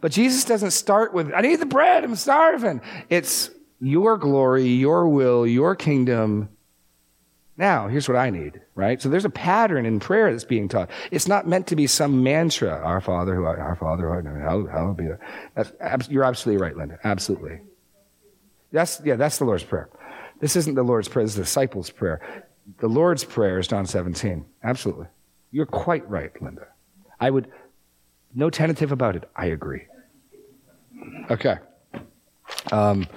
[0.00, 2.80] But Jesus doesn't start with, I need the bread, I'm starving.
[3.08, 6.48] It's your glory, your will, your kingdom,
[7.58, 9.02] now, here's what I need, right?
[9.02, 10.88] So there's a pattern in prayer that's being taught.
[11.10, 12.70] It's not meant to be some mantra.
[12.70, 14.08] Our Father, who our Father,
[14.40, 15.08] how be
[15.56, 16.96] that's, you're absolutely right, Linda.
[17.02, 17.58] Absolutely.
[18.70, 19.90] That's yeah, that's the Lord's prayer.
[20.38, 21.24] This isn't the Lord's prayer.
[21.24, 22.20] This is the disciples' prayer.
[22.78, 24.44] The Lord's prayer is John 17.
[24.62, 25.06] Absolutely.
[25.50, 26.68] You're quite right, Linda.
[27.18, 27.50] I would
[28.32, 29.28] no tentative about it.
[29.34, 29.86] I agree.
[31.32, 31.56] Okay.
[32.70, 33.08] Um,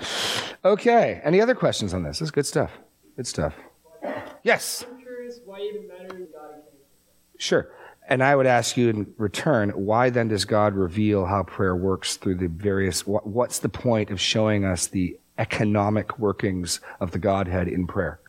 [0.65, 1.21] okay.
[1.23, 2.17] Any other questions on this?
[2.17, 2.71] This is good stuff.
[3.15, 3.53] Good stuff.
[4.41, 4.85] Yes.
[5.61, 6.63] Even matter God
[7.37, 7.71] Sure.
[8.07, 12.17] And I would ask you in return, why then does God reveal how prayer works
[12.17, 17.19] through the various, what, what's the point of showing us the economic workings of the
[17.19, 18.19] Godhead in prayer?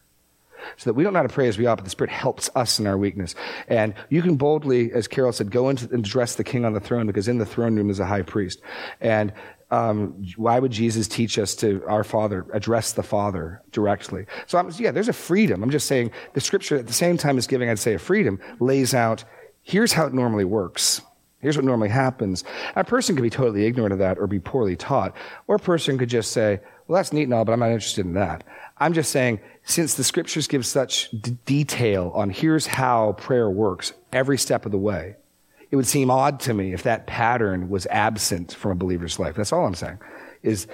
[0.76, 2.48] So that we don't know how to pray as we ought, but the Spirit helps
[2.54, 3.34] us in our weakness.
[3.66, 6.80] And you can boldly, as Carol said, go into and address the King on the
[6.80, 8.60] throne because in the throne room is a high priest.
[9.00, 9.32] And
[9.72, 14.26] um, why would Jesus teach us to our Father, address the Father directly?
[14.46, 15.62] So, I'm, yeah, there's a freedom.
[15.62, 18.38] I'm just saying the scripture at the same time as giving, I'd say, a freedom,
[18.60, 19.24] lays out
[19.62, 21.00] here's how it normally works.
[21.40, 22.44] Here's what normally happens.
[22.76, 25.16] A person could be totally ignorant of that or be poorly taught,
[25.48, 28.06] or a person could just say, well, that's neat and all, but I'm not interested
[28.06, 28.44] in that.
[28.78, 33.92] I'm just saying, since the scriptures give such d- detail on here's how prayer works
[34.12, 35.16] every step of the way,
[35.72, 39.34] it would seem odd to me if that pattern was absent from a believer's life.
[39.34, 39.98] That's all I'm saying.
[40.42, 40.66] Is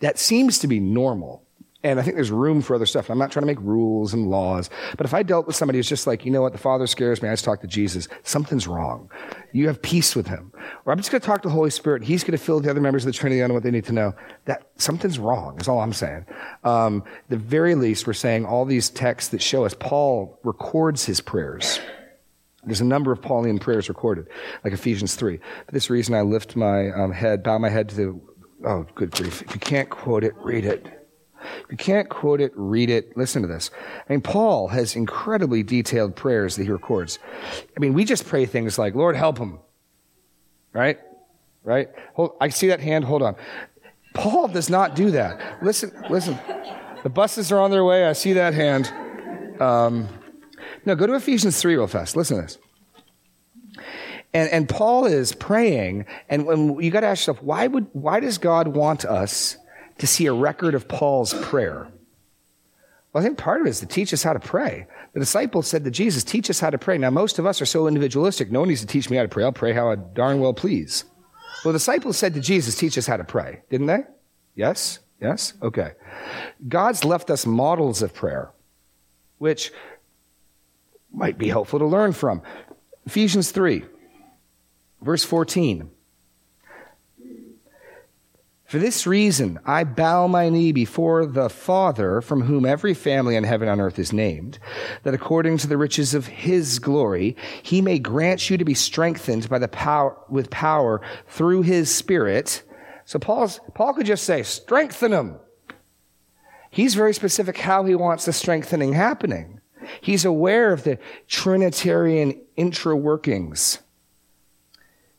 [0.00, 1.42] that seems to be normal.
[1.82, 3.08] And I think there's room for other stuff.
[3.08, 4.68] I'm not trying to make rules and laws.
[4.96, 7.22] But if I dealt with somebody who's just like, you know what, the Father scares
[7.22, 9.08] me, I just talk to Jesus, something's wrong.
[9.52, 10.52] You have peace with him.
[10.84, 12.02] Or I'm just going to talk to the Holy Spirit.
[12.02, 13.92] He's going to fill the other members of the Trinity on what they need to
[13.92, 14.14] know.
[14.44, 16.26] That something's wrong is all I'm saying.
[16.62, 21.22] Um, the very least, we're saying all these texts that show us Paul records his
[21.22, 21.80] prayers.
[22.66, 24.26] There's a number of Pauline prayers recorded,
[24.64, 25.36] like Ephesians 3.
[25.36, 28.20] For this reason, I lift my um, head, bow my head to the,
[28.66, 29.40] oh, good grief.
[29.42, 30.84] If you can't quote it, read it.
[31.64, 33.16] If you can't quote it, read it.
[33.16, 33.70] Listen to this.
[34.08, 37.20] I mean, Paul has incredibly detailed prayers that he records.
[37.76, 39.60] I mean, we just pray things like, Lord, help him.
[40.72, 40.98] Right?
[41.62, 41.90] Right?
[42.14, 43.04] Hold, I see that hand.
[43.04, 43.36] Hold on.
[44.12, 45.62] Paul does not do that.
[45.62, 46.38] Listen, listen.
[47.04, 48.06] The buses are on their way.
[48.06, 48.92] I see that hand.
[49.60, 50.08] Um,
[50.86, 52.16] no, go to Ephesians 3 real fast.
[52.16, 52.58] Listen to this.
[54.32, 58.20] And, and Paul is praying, and when you got to ask yourself, why, would, why
[58.20, 59.56] does God want us
[59.98, 61.88] to see a record of Paul's prayer?
[63.12, 64.86] Well, I think part of it is to teach us how to pray.
[65.14, 66.98] The disciples said to Jesus, Teach us how to pray.
[66.98, 69.28] Now, most of us are so individualistic, no one needs to teach me how to
[69.28, 69.42] pray.
[69.42, 71.04] I'll pray how I darn well please.
[71.64, 74.00] Well, the disciples said to Jesus, Teach us how to pray, didn't they?
[74.54, 74.98] Yes?
[75.20, 75.54] Yes?
[75.62, 75.92] Okay.
[76.68, 78.50] God's left us models of prayer,
[79.38, 79.72] which
[81.16, 82.42] might be helpful to learn from.
[83.06, 83.84] Ephesians 3,
[85.00, 85.90] verse 14.
[88.66, 93.44] For this reason, I bow my knee before the Father, from whom every family in
[93.44, 94.58] heaven and earth is named,
[95.04, 99.48] that according to the riches of his glory, he may grant you to be strengthened
[99.48, 102.64] by the power, with power through his Spirit.
[103.04, 105.36] So Paul's, Paul could just say, strengthen him.
[106.70, 109.60] He's very specific how he wants the strengthening happening.
[110.00, 113.80] He's aware of the Trinitarian intra workings.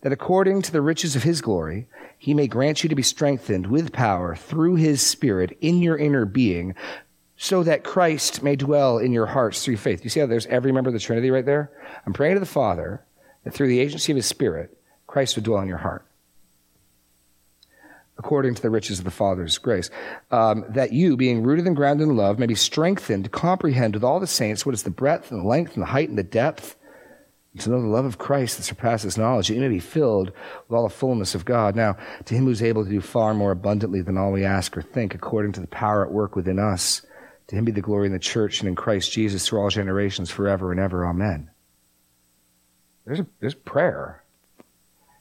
[0.02, 3.68] That according to the riches of his glory, he may grant you to be strengthened
[3.68, 6.76] with power through his Spirit in your inner being,
[7.36, 10.04] so that Christ may dwell in your hearts through faith.
[10.04, 11.72] You see how there's every member of the Trinity right there?
[12.06, 13.04] I'm praying to the Father
[13.44, 14.76] that through the agency of his Spirit,
[15.06, 16.08] Christ would dwell in your heart
[18.18, 19.90] according to the riches of the Father's grace,
[20.32, 24.04] um, that you, being rooted and grounded in love, may be strengthened to comprehend with
[24.04, 26.24] all the saints what is the breadth and the length and the height and the
[26.24, 26.76] depth,
[27.54, 30.32] and to know the love of Christ that surpasses knowledge, that you may be filled
[30.68, 31.76] with all the fullness of God.
[31.76, 34.78] Now, to him who is able to do far more abundantly than all we ask
[34.78, 37.04] or think, according to the power at work within us,
[37.48, 40.30] to him be the glory in the church and in Christ Jesus through all generations,
[40.30, 41.06] forever and ever.
[41.06, 41.50] Amen.
[43.06, 44.24] There's, a, there's prayer.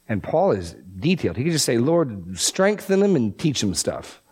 [0.08, 1.36] And Paul is detailed.
[1.36, 4.22] He could just say, Lord, strengthen them and teach them stuff.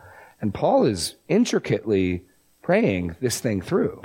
[0.40, 2.24] And Paul is intricately
[2.62, 4.02] praying this thing through.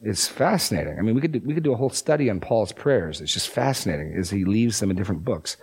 [0.00, 0.98] It's fascinating.
[0.98, 3.20] I mean, we could do, we could do a whole study on Paul's prayers.
[3.20, 5.56] It's just fascinating as he leaves them in different books.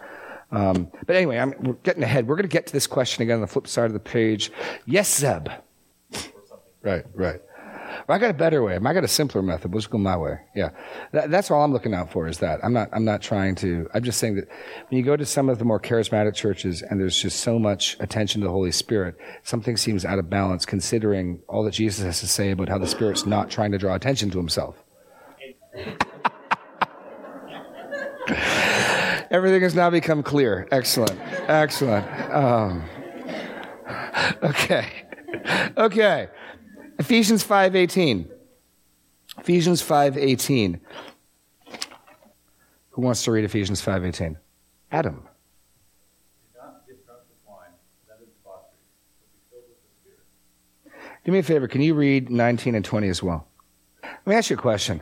[0.51, 2.27] Um, but anyway, I'm, we're getting ahead.
[2.27, 4.51] We're going to get to this question again on the flip side of the page.
[4.85, 5.49] Yes, Zeb.
[6.81, 7.41] Right, right.
[8.07, 8.75] I got a better way.
[8.75, 9.73] I got a simpler method.
[9.73, 10.37] We'll just go my way.
[10.55, 10.69] Yeah.
[11.11, 12.59] That, that's all I'm looking out for is that.
[12.63, 14.47] I'm not, I'm not trying to, I'm just saying that
[14.89, 17.97] when you go to some of the more charismatic churches and there's just so much
[17.99, 22.19] attention to the Holy Spirit, something seems out of balance considering all that Jesus has
[22.19, 24.75] to say about how the Spirit's not trying to draw attention to himself.
[29.31, 30.67] Everything has now become clear.
[30.71, 31.19] Excellent.
[31.49, 32.05] Excellent.
[32.31, 32.83] Um,
[34.43, 34.87] okay.
[35.75, 36.27] Okay.
[36.97, 38.29] Ephesians 5:18.
[39.39, 40.79] Ephesians 5:18.
[42.91, 44.37] Who wants to read Ephesians 5:18?
[44.91, 45.27] Adam.
[51.25, 53.47] Do me a favor, can you read 19 and 20 as well?
[54.03, 55.01] Let me ask you a question.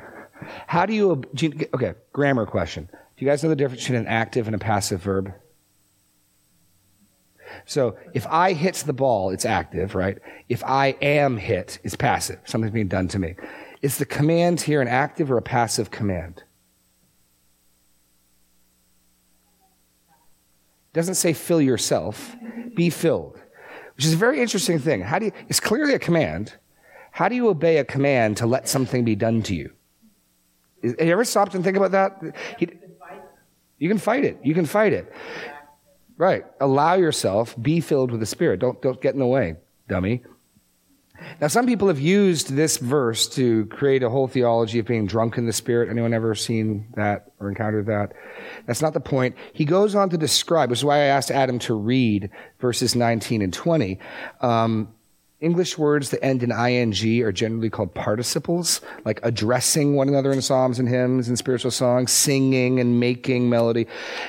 [0.68, 2.88] How do you, do you okay, grammar question.
[2.92, 5.34] Do you guys know the difference between an active and a passive verb?
[7.66, 10.18] So if I hits the ball, it's active, right?
[10.50, 12.40] If I am hit, it's passive.
[12.46, 13.36] Something's being done to me.
[13.82, 16.44] Is the command here an active or a passive command?
[20.94, 22.36] It doesn't say fill yourself,
[22.76, 23.42] be filled,
[23.96, 25.02] which is a very interesting thing.
[25.02, 26.54] How do you, it's clearly a command.
[27.12, 29.72] How do you obey a command to let something be done to you?
[30.84, 32.36] Have you ever stopped and think about that?
[32.58, 32.70] He,
[33.78, 34.40] you can fight it.
[34.44, 35.12] You can fight it.
[36.18, 36.46] Right.
[36.60, 38.60] Allow yourself, be filled with the Spirit.
[38.60, 39.56] Don't, don't get in the way,
[39.88, 40.24] dummy.
[41.40, 45.38] Now, some people have used this verse to create a whole theology of being drunk
[45.38, 45.90] in the Spirit.
[45.90, 48.14] Anyone ever seen that or encountered that?
[48.66, 49.36] That's not the point.
[49.54, 53.42] He goes on to describe, which is why I asked Adam to read verses 19
[53.42, 54.00] and 20.
[54.42, 54.90] Um,
[55.44, 60.42] English words that end in ing are generally called participles, like addressing one another in
[60.42, 63.86] psalms and hymns and spiritual songs, singing and making melody.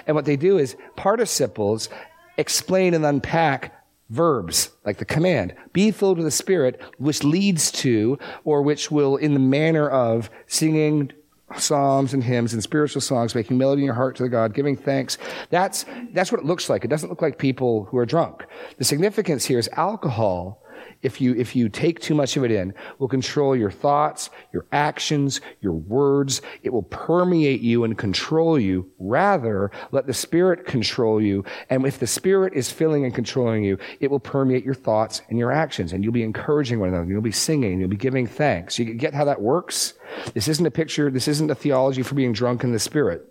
[0.07, 1.89] And what they do is participles
[2.37, 3.73] explain and unpack
[4.11, 9.17] verbs, like the command, be filled with the Spirit, which leads to, or which will,
[9.17, 11.13] in the manner of singing,
[11.57, 14.77] psalms and hymns and spiritual songs, making melody in your heart to the God, giving
[14.77, 15.19] thanks.
[15.51, 16.85] That's, that's what it looks like.
[16.85, 18.45] It doesn't look like people who are drunk.
[18.79, 20.64] The significance here is alcohol
[21.05, 24.67] if you, if you take too much of it in, will control your thoughts, your
[24.73, 26.41] actions, your words.
[26.63, 28.91] It will permeate you and control you.
[28.99, 31.45] Rather, let the Spirit control you.
[31.69, 35.39] And if the Spirit is filling and controlling you, it will permeate your thoughts and
[35.39, 35.93] your actions.
[35.93, 37.05] And you'll be encouraging one another.
[37.05, 37.79] You'll be singing.
[37.79, 38.79] You'll be giving thanks.
[38.79, 39.95] You get how that works?
[40.33, 41.11] This isn't a picture.
[41.11, 43.29] This isn't a theology for being drunk in the Spirit.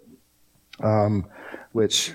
[0.80, 1.26] Um,
[1.72, 2.12] which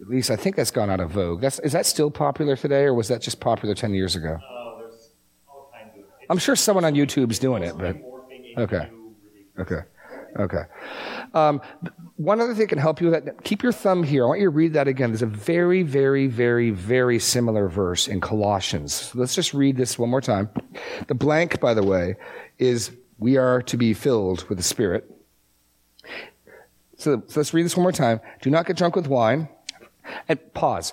[0.00, 1.40] at least I think that's gone out of vogue.
[1.40, 4.38] That's, is that still popular today, or was that just popular 10 years ago?
[6.30, 7.96] I'm sure someone on YouTube's doing it, but
[8.56, 8.88] okay,
[9.58, 9.80] okay,
[10.38, 10.62] okay.
[11.34, 11.60] Um,
[12.16, 13.42] one other thing can help you with that.
[13.42, 14.22] Keep your thumb here.
[14.24, 15.10] I want you to read that again.
[15.10, 18.94] There's a very, very, very, very similar verse in Colossians.
[18.94, 20.50] So let's just read this one more time.
[21.08, 22.14] The blank, by the way,
[22.58, 25.10] is we are to be filled with the Spirit.
[26.96, 28.20] So, so let's read this one more time.
[28.40, 29.48] Do not get drunk with wine.
[30.28, 30.92] And pause.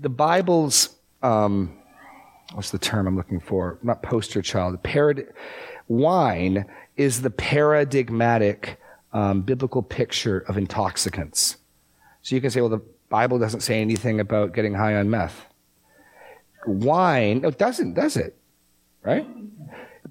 [0.00, 1.76] The Bible's um,
[2.52, 3.78] what's the term I'm looking for?
[3.82, 4.82] Not poster child.
[4.82, 5.32] Parad-
[5.88, 8.78] wine is the paradigmatic
[9.12, 11.56] um, biblical picture of intoxicants.
[12.22, 15.46] So you can say, well, the Bible doesn't say anything about getting high on meth.
[16.66, 18.36] Wine, no, it doesn't, does it?
[19.02, 19.26] Right?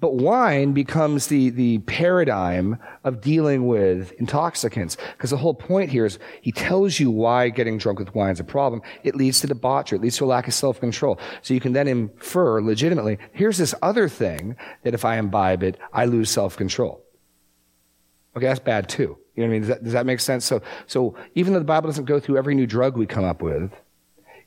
[0.00, 4.96] But wine becomes the, the paradigm of dealing with intoxicants.
[5.12, 8.40] Because the whole point here is he tells you why getting drunk with wine is
[8.40, 8.80] a problem.
[9.04, 9.98] It leads to debauchery.
[9.98, 11.20] It leads to a lack of self-control.
[11.42, 15.78] So you can then infer legitimately, here's this other thing that if I imbibe it,
[15.92, 17.04] I lose self-control.
[18.36, 19.18] Okay, that's bad too.
[19.34, 19.60] You know what I mean?
[19.60, 20.46] Does that, does that make sense?
[20.46, 23.42] So, so even though the Bible doesn't go through every new drug we come up
[23.42, 23.70] with,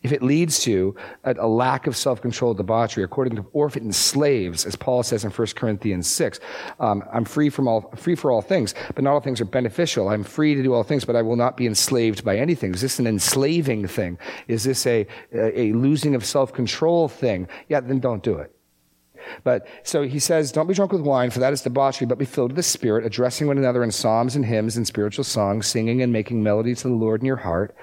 [0.03, 3.83] if it leads to a, a lack of self-control, debauchery, according to, or if it
[3.83, 6.39] enslaves, as Paul says in 1 Corinthians 6,
[6.79, 10.09] um, I'm free from all, free for all things, but not all things are beneficial.
[10.09, 12.73] I'm free to do all things, but I will not be enslaved by anything.
[12.73, 14.19] Is this an enslaving thing?
[14.47, 17.47] Is this a, a, a losing of self-control thing?
[17.69, 18.53] Yeah, then don't do it.
[19.43, 22.25] But so he says, Don't be drunk with wine, for that is debauchery, but be
[22.25, 26.01] filled with the Spirit, addressing one another in psalms and hymns and spiritual songs, singing
[26.01, 27.75] and making melody to the Lord in your heart,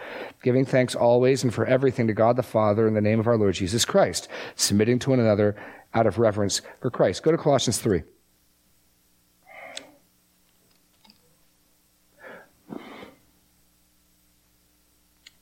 [0.43, 3.37] giving thanks always and for everything to God the Father in the name of our
[3.37, 5.57] Lord Jesus Christ, submitting to one another
[5.95, 7.23] out of reverence for Christ.
[7.23, 8.03] Go to Colossians 3.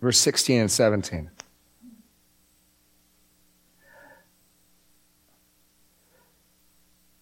[0.00, 1.30] Verse 16 and 17.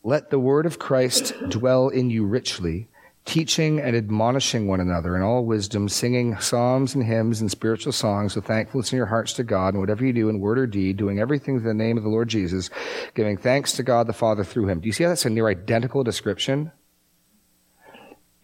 [0.07, 2.87] Let the word of Christ dwell in you richly,
[3.25, 8.37] teaching and admonishing one another in all wisdom, singing psalms and hymns and spiritual songs
[8.37, 10.97] with thankfulness in your hearts to God, and whatever you do in word or deed,
[10.97, 12.71] doing everything in the name of the Lord Jesus,
[13.17, 14.79] giving thanks to God the Father through him.
[14.79, 16.71] Do you see how that's a near identical description?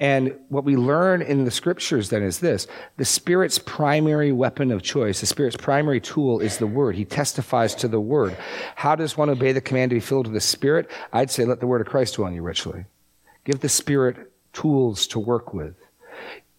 [0.03, 4.83] And what we learn in the scriptures then is this the Spirit's primary weapon of
[4.83, 6.97] choice, the Spirit's primary tool is the Word.
[6.97, 8.37] He testifies to the Word.
[8.75, 10.91] How does one obey the command to be filled with the Spirit?
[11.13, 12.85] I'd say let the Word of Christ dwell in you richly.
[13.45, 15.77] Give the Spirit tools to work with.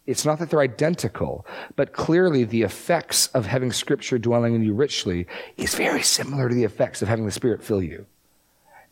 [0.08, 4.74] It's not that they're identical, but clearly the effects of having Scripture dwelling in you
[4.74, 5.28] richly
[5.58, 8.06] is very similar to the effects of having the Spirit fill you.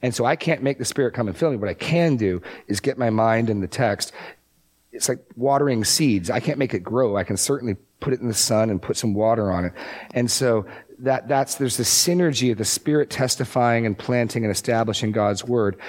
[0.01, 1.57] And so I can't make the Spirit come and fill me.
[1.57, 4.11] What I can do is get my mind in the text
[4.91, 6.29] it's like watering seeds.
[6.29, 7.15] I can't make it grow.
[7.15, 9.73] I can certainly put it in the sun and put some water on it.
[10.13, 10.65] And so
[10.99, 15.79] that, that's, there's the synergy of the Spirit testifying and planting and establishing God's Word.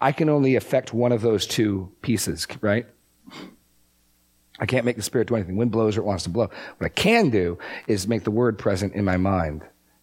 [0.00, 2.86] I can only affect one of those two pieces, right?
[4.60, 5.56] I can't make the Spirit do anything.
[5.56, 6.50] Wind blows or it wants to blow.
[6.78, 7.58] What I can do
[7.88, 9.62] is make the Word present in my mind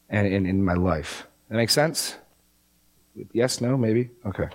[0.09, 1.28] and in, in my life.
[1.49, 2.15] That makes sense?
[3.32, 4.09] Yes, no, maybe?
[4.26, 4.49] Okay.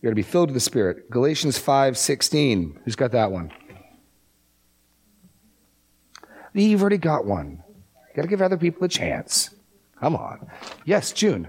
[0.00, 1.10] You're going to be filled with the Spirit.
[1.10, 2.78] Galatians 5:16.
[2.84, 3.52] Who's got that one?
[6.54, 7.62] You've already got one.
[8.08, 9.50] You got to give other people a chance.
[10.00, 10.48] Come on.
[10.84, 11.48] Yes, June.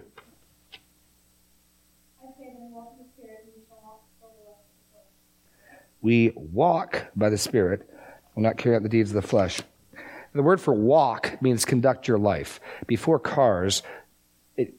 [6.01, 7.87] We walk by the Spirit,
[8.35, 9.61] will not carry out the deeds of the flesh.
[10.33, 12.59] The word for walk means conduct your life.
[12.87, 13.83] Before cars,
[14.57, 14.73] it,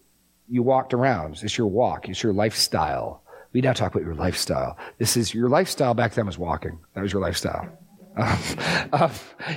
[0.48, 1.40] you walked around.
[1.42, 3.21] It's your walk, it's your lifestyle.
[3.53, 4.76] We now talk about your lifestyle.
[4.98, 6.78] This is your lifestyle back then was walking.
[6.94, 7.68] That was your lifestyle.
[8.92, 9.11] Um,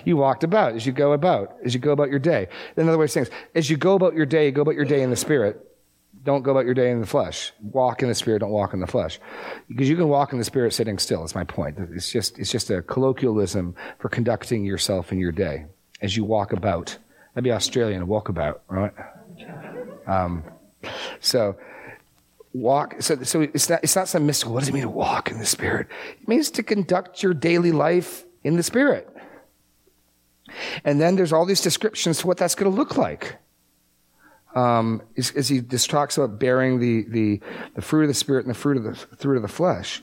[0.06, 2.48] you walked about as you go about, as you go about your day.
[2.78, 5.10] In other words, things as you go about your day, go about your day in
[5.10, 5.62] the spirit.
[6.24, 7.52] Don't go about your day in the flesh.
[7.62, 9.20] Walk in the spirit, don't walk in the flesh.
[9.68, 11.78] Because you can walk in the spirit sitting still, is my point.
[11.94, 15.66] It's just, it's just a colloquialism for conducting yourself in your day
[16.02, 16.98] as you walk about.
[17.34, 18.94] That'd be Australian, walk about, right?
[20.08, 20.46] Um,
[21.20, 21.58] so,
[22.56, 22.96] walk.
[23.02, 24.54] So, so it's not, it's not some mystical.
[24.54, 25.88] What does it mean to walk in the Spirit?
[26.22, 29.10] It means to conduct your daily life in the Spirit.
[30.84, 33.38] And then there's all these descriptions to what that's going to look like.
[34.56, 37.42] Um, as, as, he just talks about bearing the, the,
[37.74, 40.02] the, fruit of the Spirit and the fruit of the, fruit of the flesh.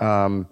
[0.00, 0.48] Um,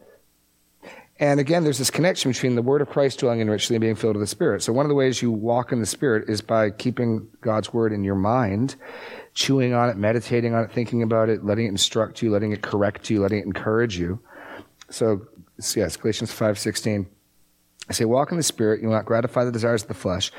[1.19, 3.95] and again, there's this connection between the word of Christ dwelling in richly and being
[3.95, 4.63] filled with the Spirit.
[4.63, 7.95] So one of the ways you walk in the Spirit is by keeping God's word
[7.95, 8.77] in your mind
[9.35, 12.63] chewing on it, meditating on it, thinking about it, letting it instruct you, letting it
[12.63, 14.21] correct you, letting it encourage you.
[14.91, 15.27] So,
[15.75, 17.07] yes, Galatians 5.16.
[17.89, 20.31] I say, walk in the Spirit, you will not gratify the desires of the flesh.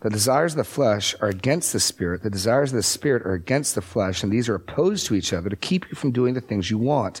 [0.00, 2.24] The desires of the flesh are against the Spirit.
[2.24, 5.32] The desires of the Spirit are against the flesh, and these are opposed to each
[5.32, 7.20] other to keep you from doing the things you want.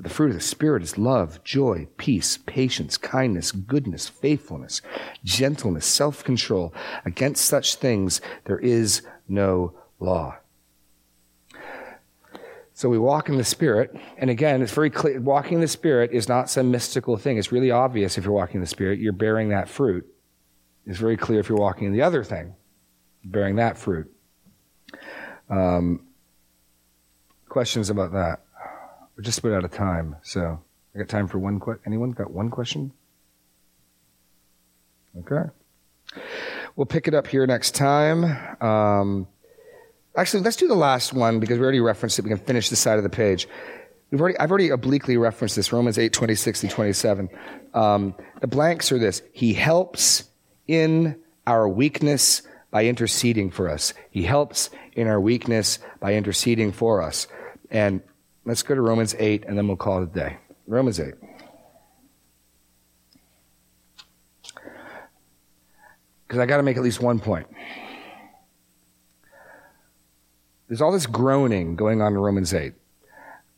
[0.00, 4.80] But the fruit of the Spirit is love, joy, peace, patience, kindness, goodness, faithfulness,
[5.24, 6.72] gentleness, self control.
[7.04, 10.38] Against such things there is no law.
[12.72, 15.20] So we walk in the Spirit, and again, it's very clear.
[15.20, 17.36] Walking in the Spirit is not some mystical thing.
[17.36, 20.06] It's really obvious if you're walking in the Spirit, you're bearing that fruit.
[20.86, 22.54] It's very clear if you're walking in the other thing,
[23.22, 24.10] bearing that fruit.
[25.50, 26.06] Um,
[27.50, 28.40] questions about that?
[29.20, 30.58] We're just about out of time, so
[30.94, 31.82] I got time for one question.
[31.84, 32.90] Anyone got one question?
[35.18, 35.50] Okay.
[36.74, 38.24] We'll pick it up here next time.
[38.62, 39.28] Um,
[40.16, 42.22] actually, let's do the last one because we already referenced it.
[42.22, 43.46] We can finish the side of the page.
[44.10, 47.28] We've already, I've already obliquely referenced this, Romans 8, 26 and 27.
[47.74, 49.20] Um, the blanks are this.
[49.34, 50.24] He helps
[50.66, 52.40] in our weakness
[52.70, 53.92] by interceding for us.
[54.10, 57.26] He helps in our weakness by interceding for us.
[57.70, 58.00] And
[58.50, 60.38] Let's go to Romans 8 and then we'll call it a day.
[60.66, 61.14] Romans 8.
[66.26, 67.46] Because I got to make at least one point.
[70.66, 72.72] There's all this groaning going on in Romans 8.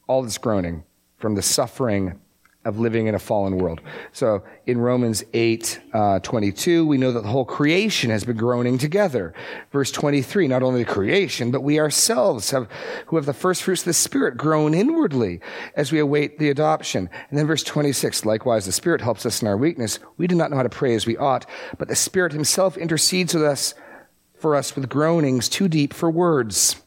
[0.09, 0.85] All this groaning
[1.17, 2.21] from the suffering
[2.65, 3.81] of living in a fallen world.
[4.13, 8.79] So in Romans 8, uh, 22, we know that the whole creation has been groaning
[8.79, 9.35] together.
[9.73, 12.69] Verse 23, not only the creation, but we ourselves have,
[13.07, 15.41] who have the first fruits of the Spirit groan inwardly
[15.75, 17.11] as we await the adoption.
[17.31, 19.99] And then verse 26, likewise, the Spirit helps us in our weakness.
[20.17, 21.47] We do not know how to pray as we ought,
[21.79, 23.75] but the Spirit himself intercedes with us,
[24.35, 26.82] for us with groanings too deep for words.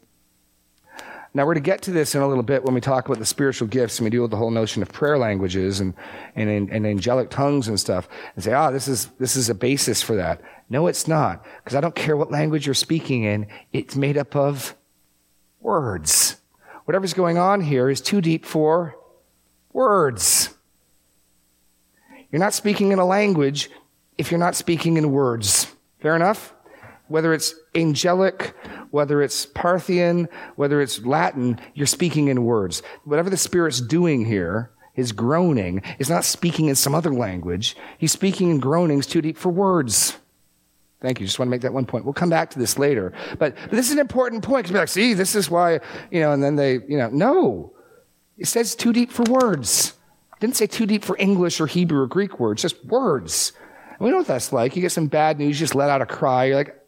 [1.36, 3.26] Now, we're to get to this in a little bit when we talk about the
[3.26, 5.92] spiritual gifts and we deal with the whole notion of prayer languages and,
[6.34, 9.54] and, and angelic tongues and stuff and say, ah, oh, this is, this is a
[9.54, 10.40] basis for that.
[10.70, 11.44] No, it's not.
[11.58, 14.74] Because I don't care what language you're speaking in, it's made up of
[15.60, 16.36] words.
[16.86, 18.96] Whatever's going on here is too deep for
[19.74, 20.56] words.
[22.32, 23.68] You're not speaking in a language
[24.16, 25.66] if you're not speaking in words.
[26.00, 26.54] Fair enough?
[27.08, 28.54] Whether it's angelic,
[28.90, 32.82] whether it's Parthian, whether it's Latin, you're speaking in words.
[33.04, 37.76] Whatever the Spirit's doing here, his groaning, is not speaking in some other language.
[37.98, 40.16] He's speaking in groanings too deep for words.
[41.00, 41.26] Thank you.
[41.26, 42.04] Just want to make that one point.
[42.04, 43.12] We'll come back to this later.
[43.38, 45.80] But, but this is an important point because be like, see, this is why,
[46.10, 47.72] you know, and then they, you know, no.
[48.38, 49.92] It says too deep for words.
[50.36, 53.52] It didn't say too deep for English or Hebrew or Greek words, just words.
[53.90, 54.74] And we know what that's like.
[54.74, 56.46] You get some bad news, you just let out a cry.
[56.46, 56.85] You're like,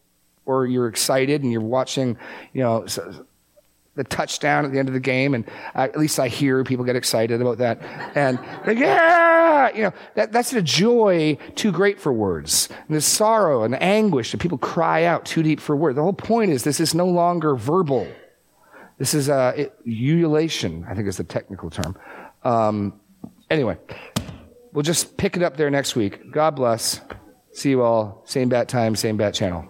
[0.48, 2.16] or you're excited and you're watching,
[2.54, 2.86] you know,
[3.94, 5.44] the touchdown at the end of the game, and
[5.74, 7.82] at least I hear people get excited about that.
[8.14, 12.68] And like, yeah, you know, that, that's a joy too great for words.
[12.70, 15.96] And there's sorrow and anguish that people cry out too deep for words.
[15.96, 18.08] The whole point is this is no longer verbal.
[18.98, 21.96] This is uh, ululation, I think is the technical term.
[22.42, 23.00] Um,
[23.50, 23.76] anyway,
[24.72, 26.30] we'll just pick it up there next week.
[26.32, 27.00] God bless.
[27.52, 28.22] See you all.
[28.24, 29.66] Same bat time, same bat channel.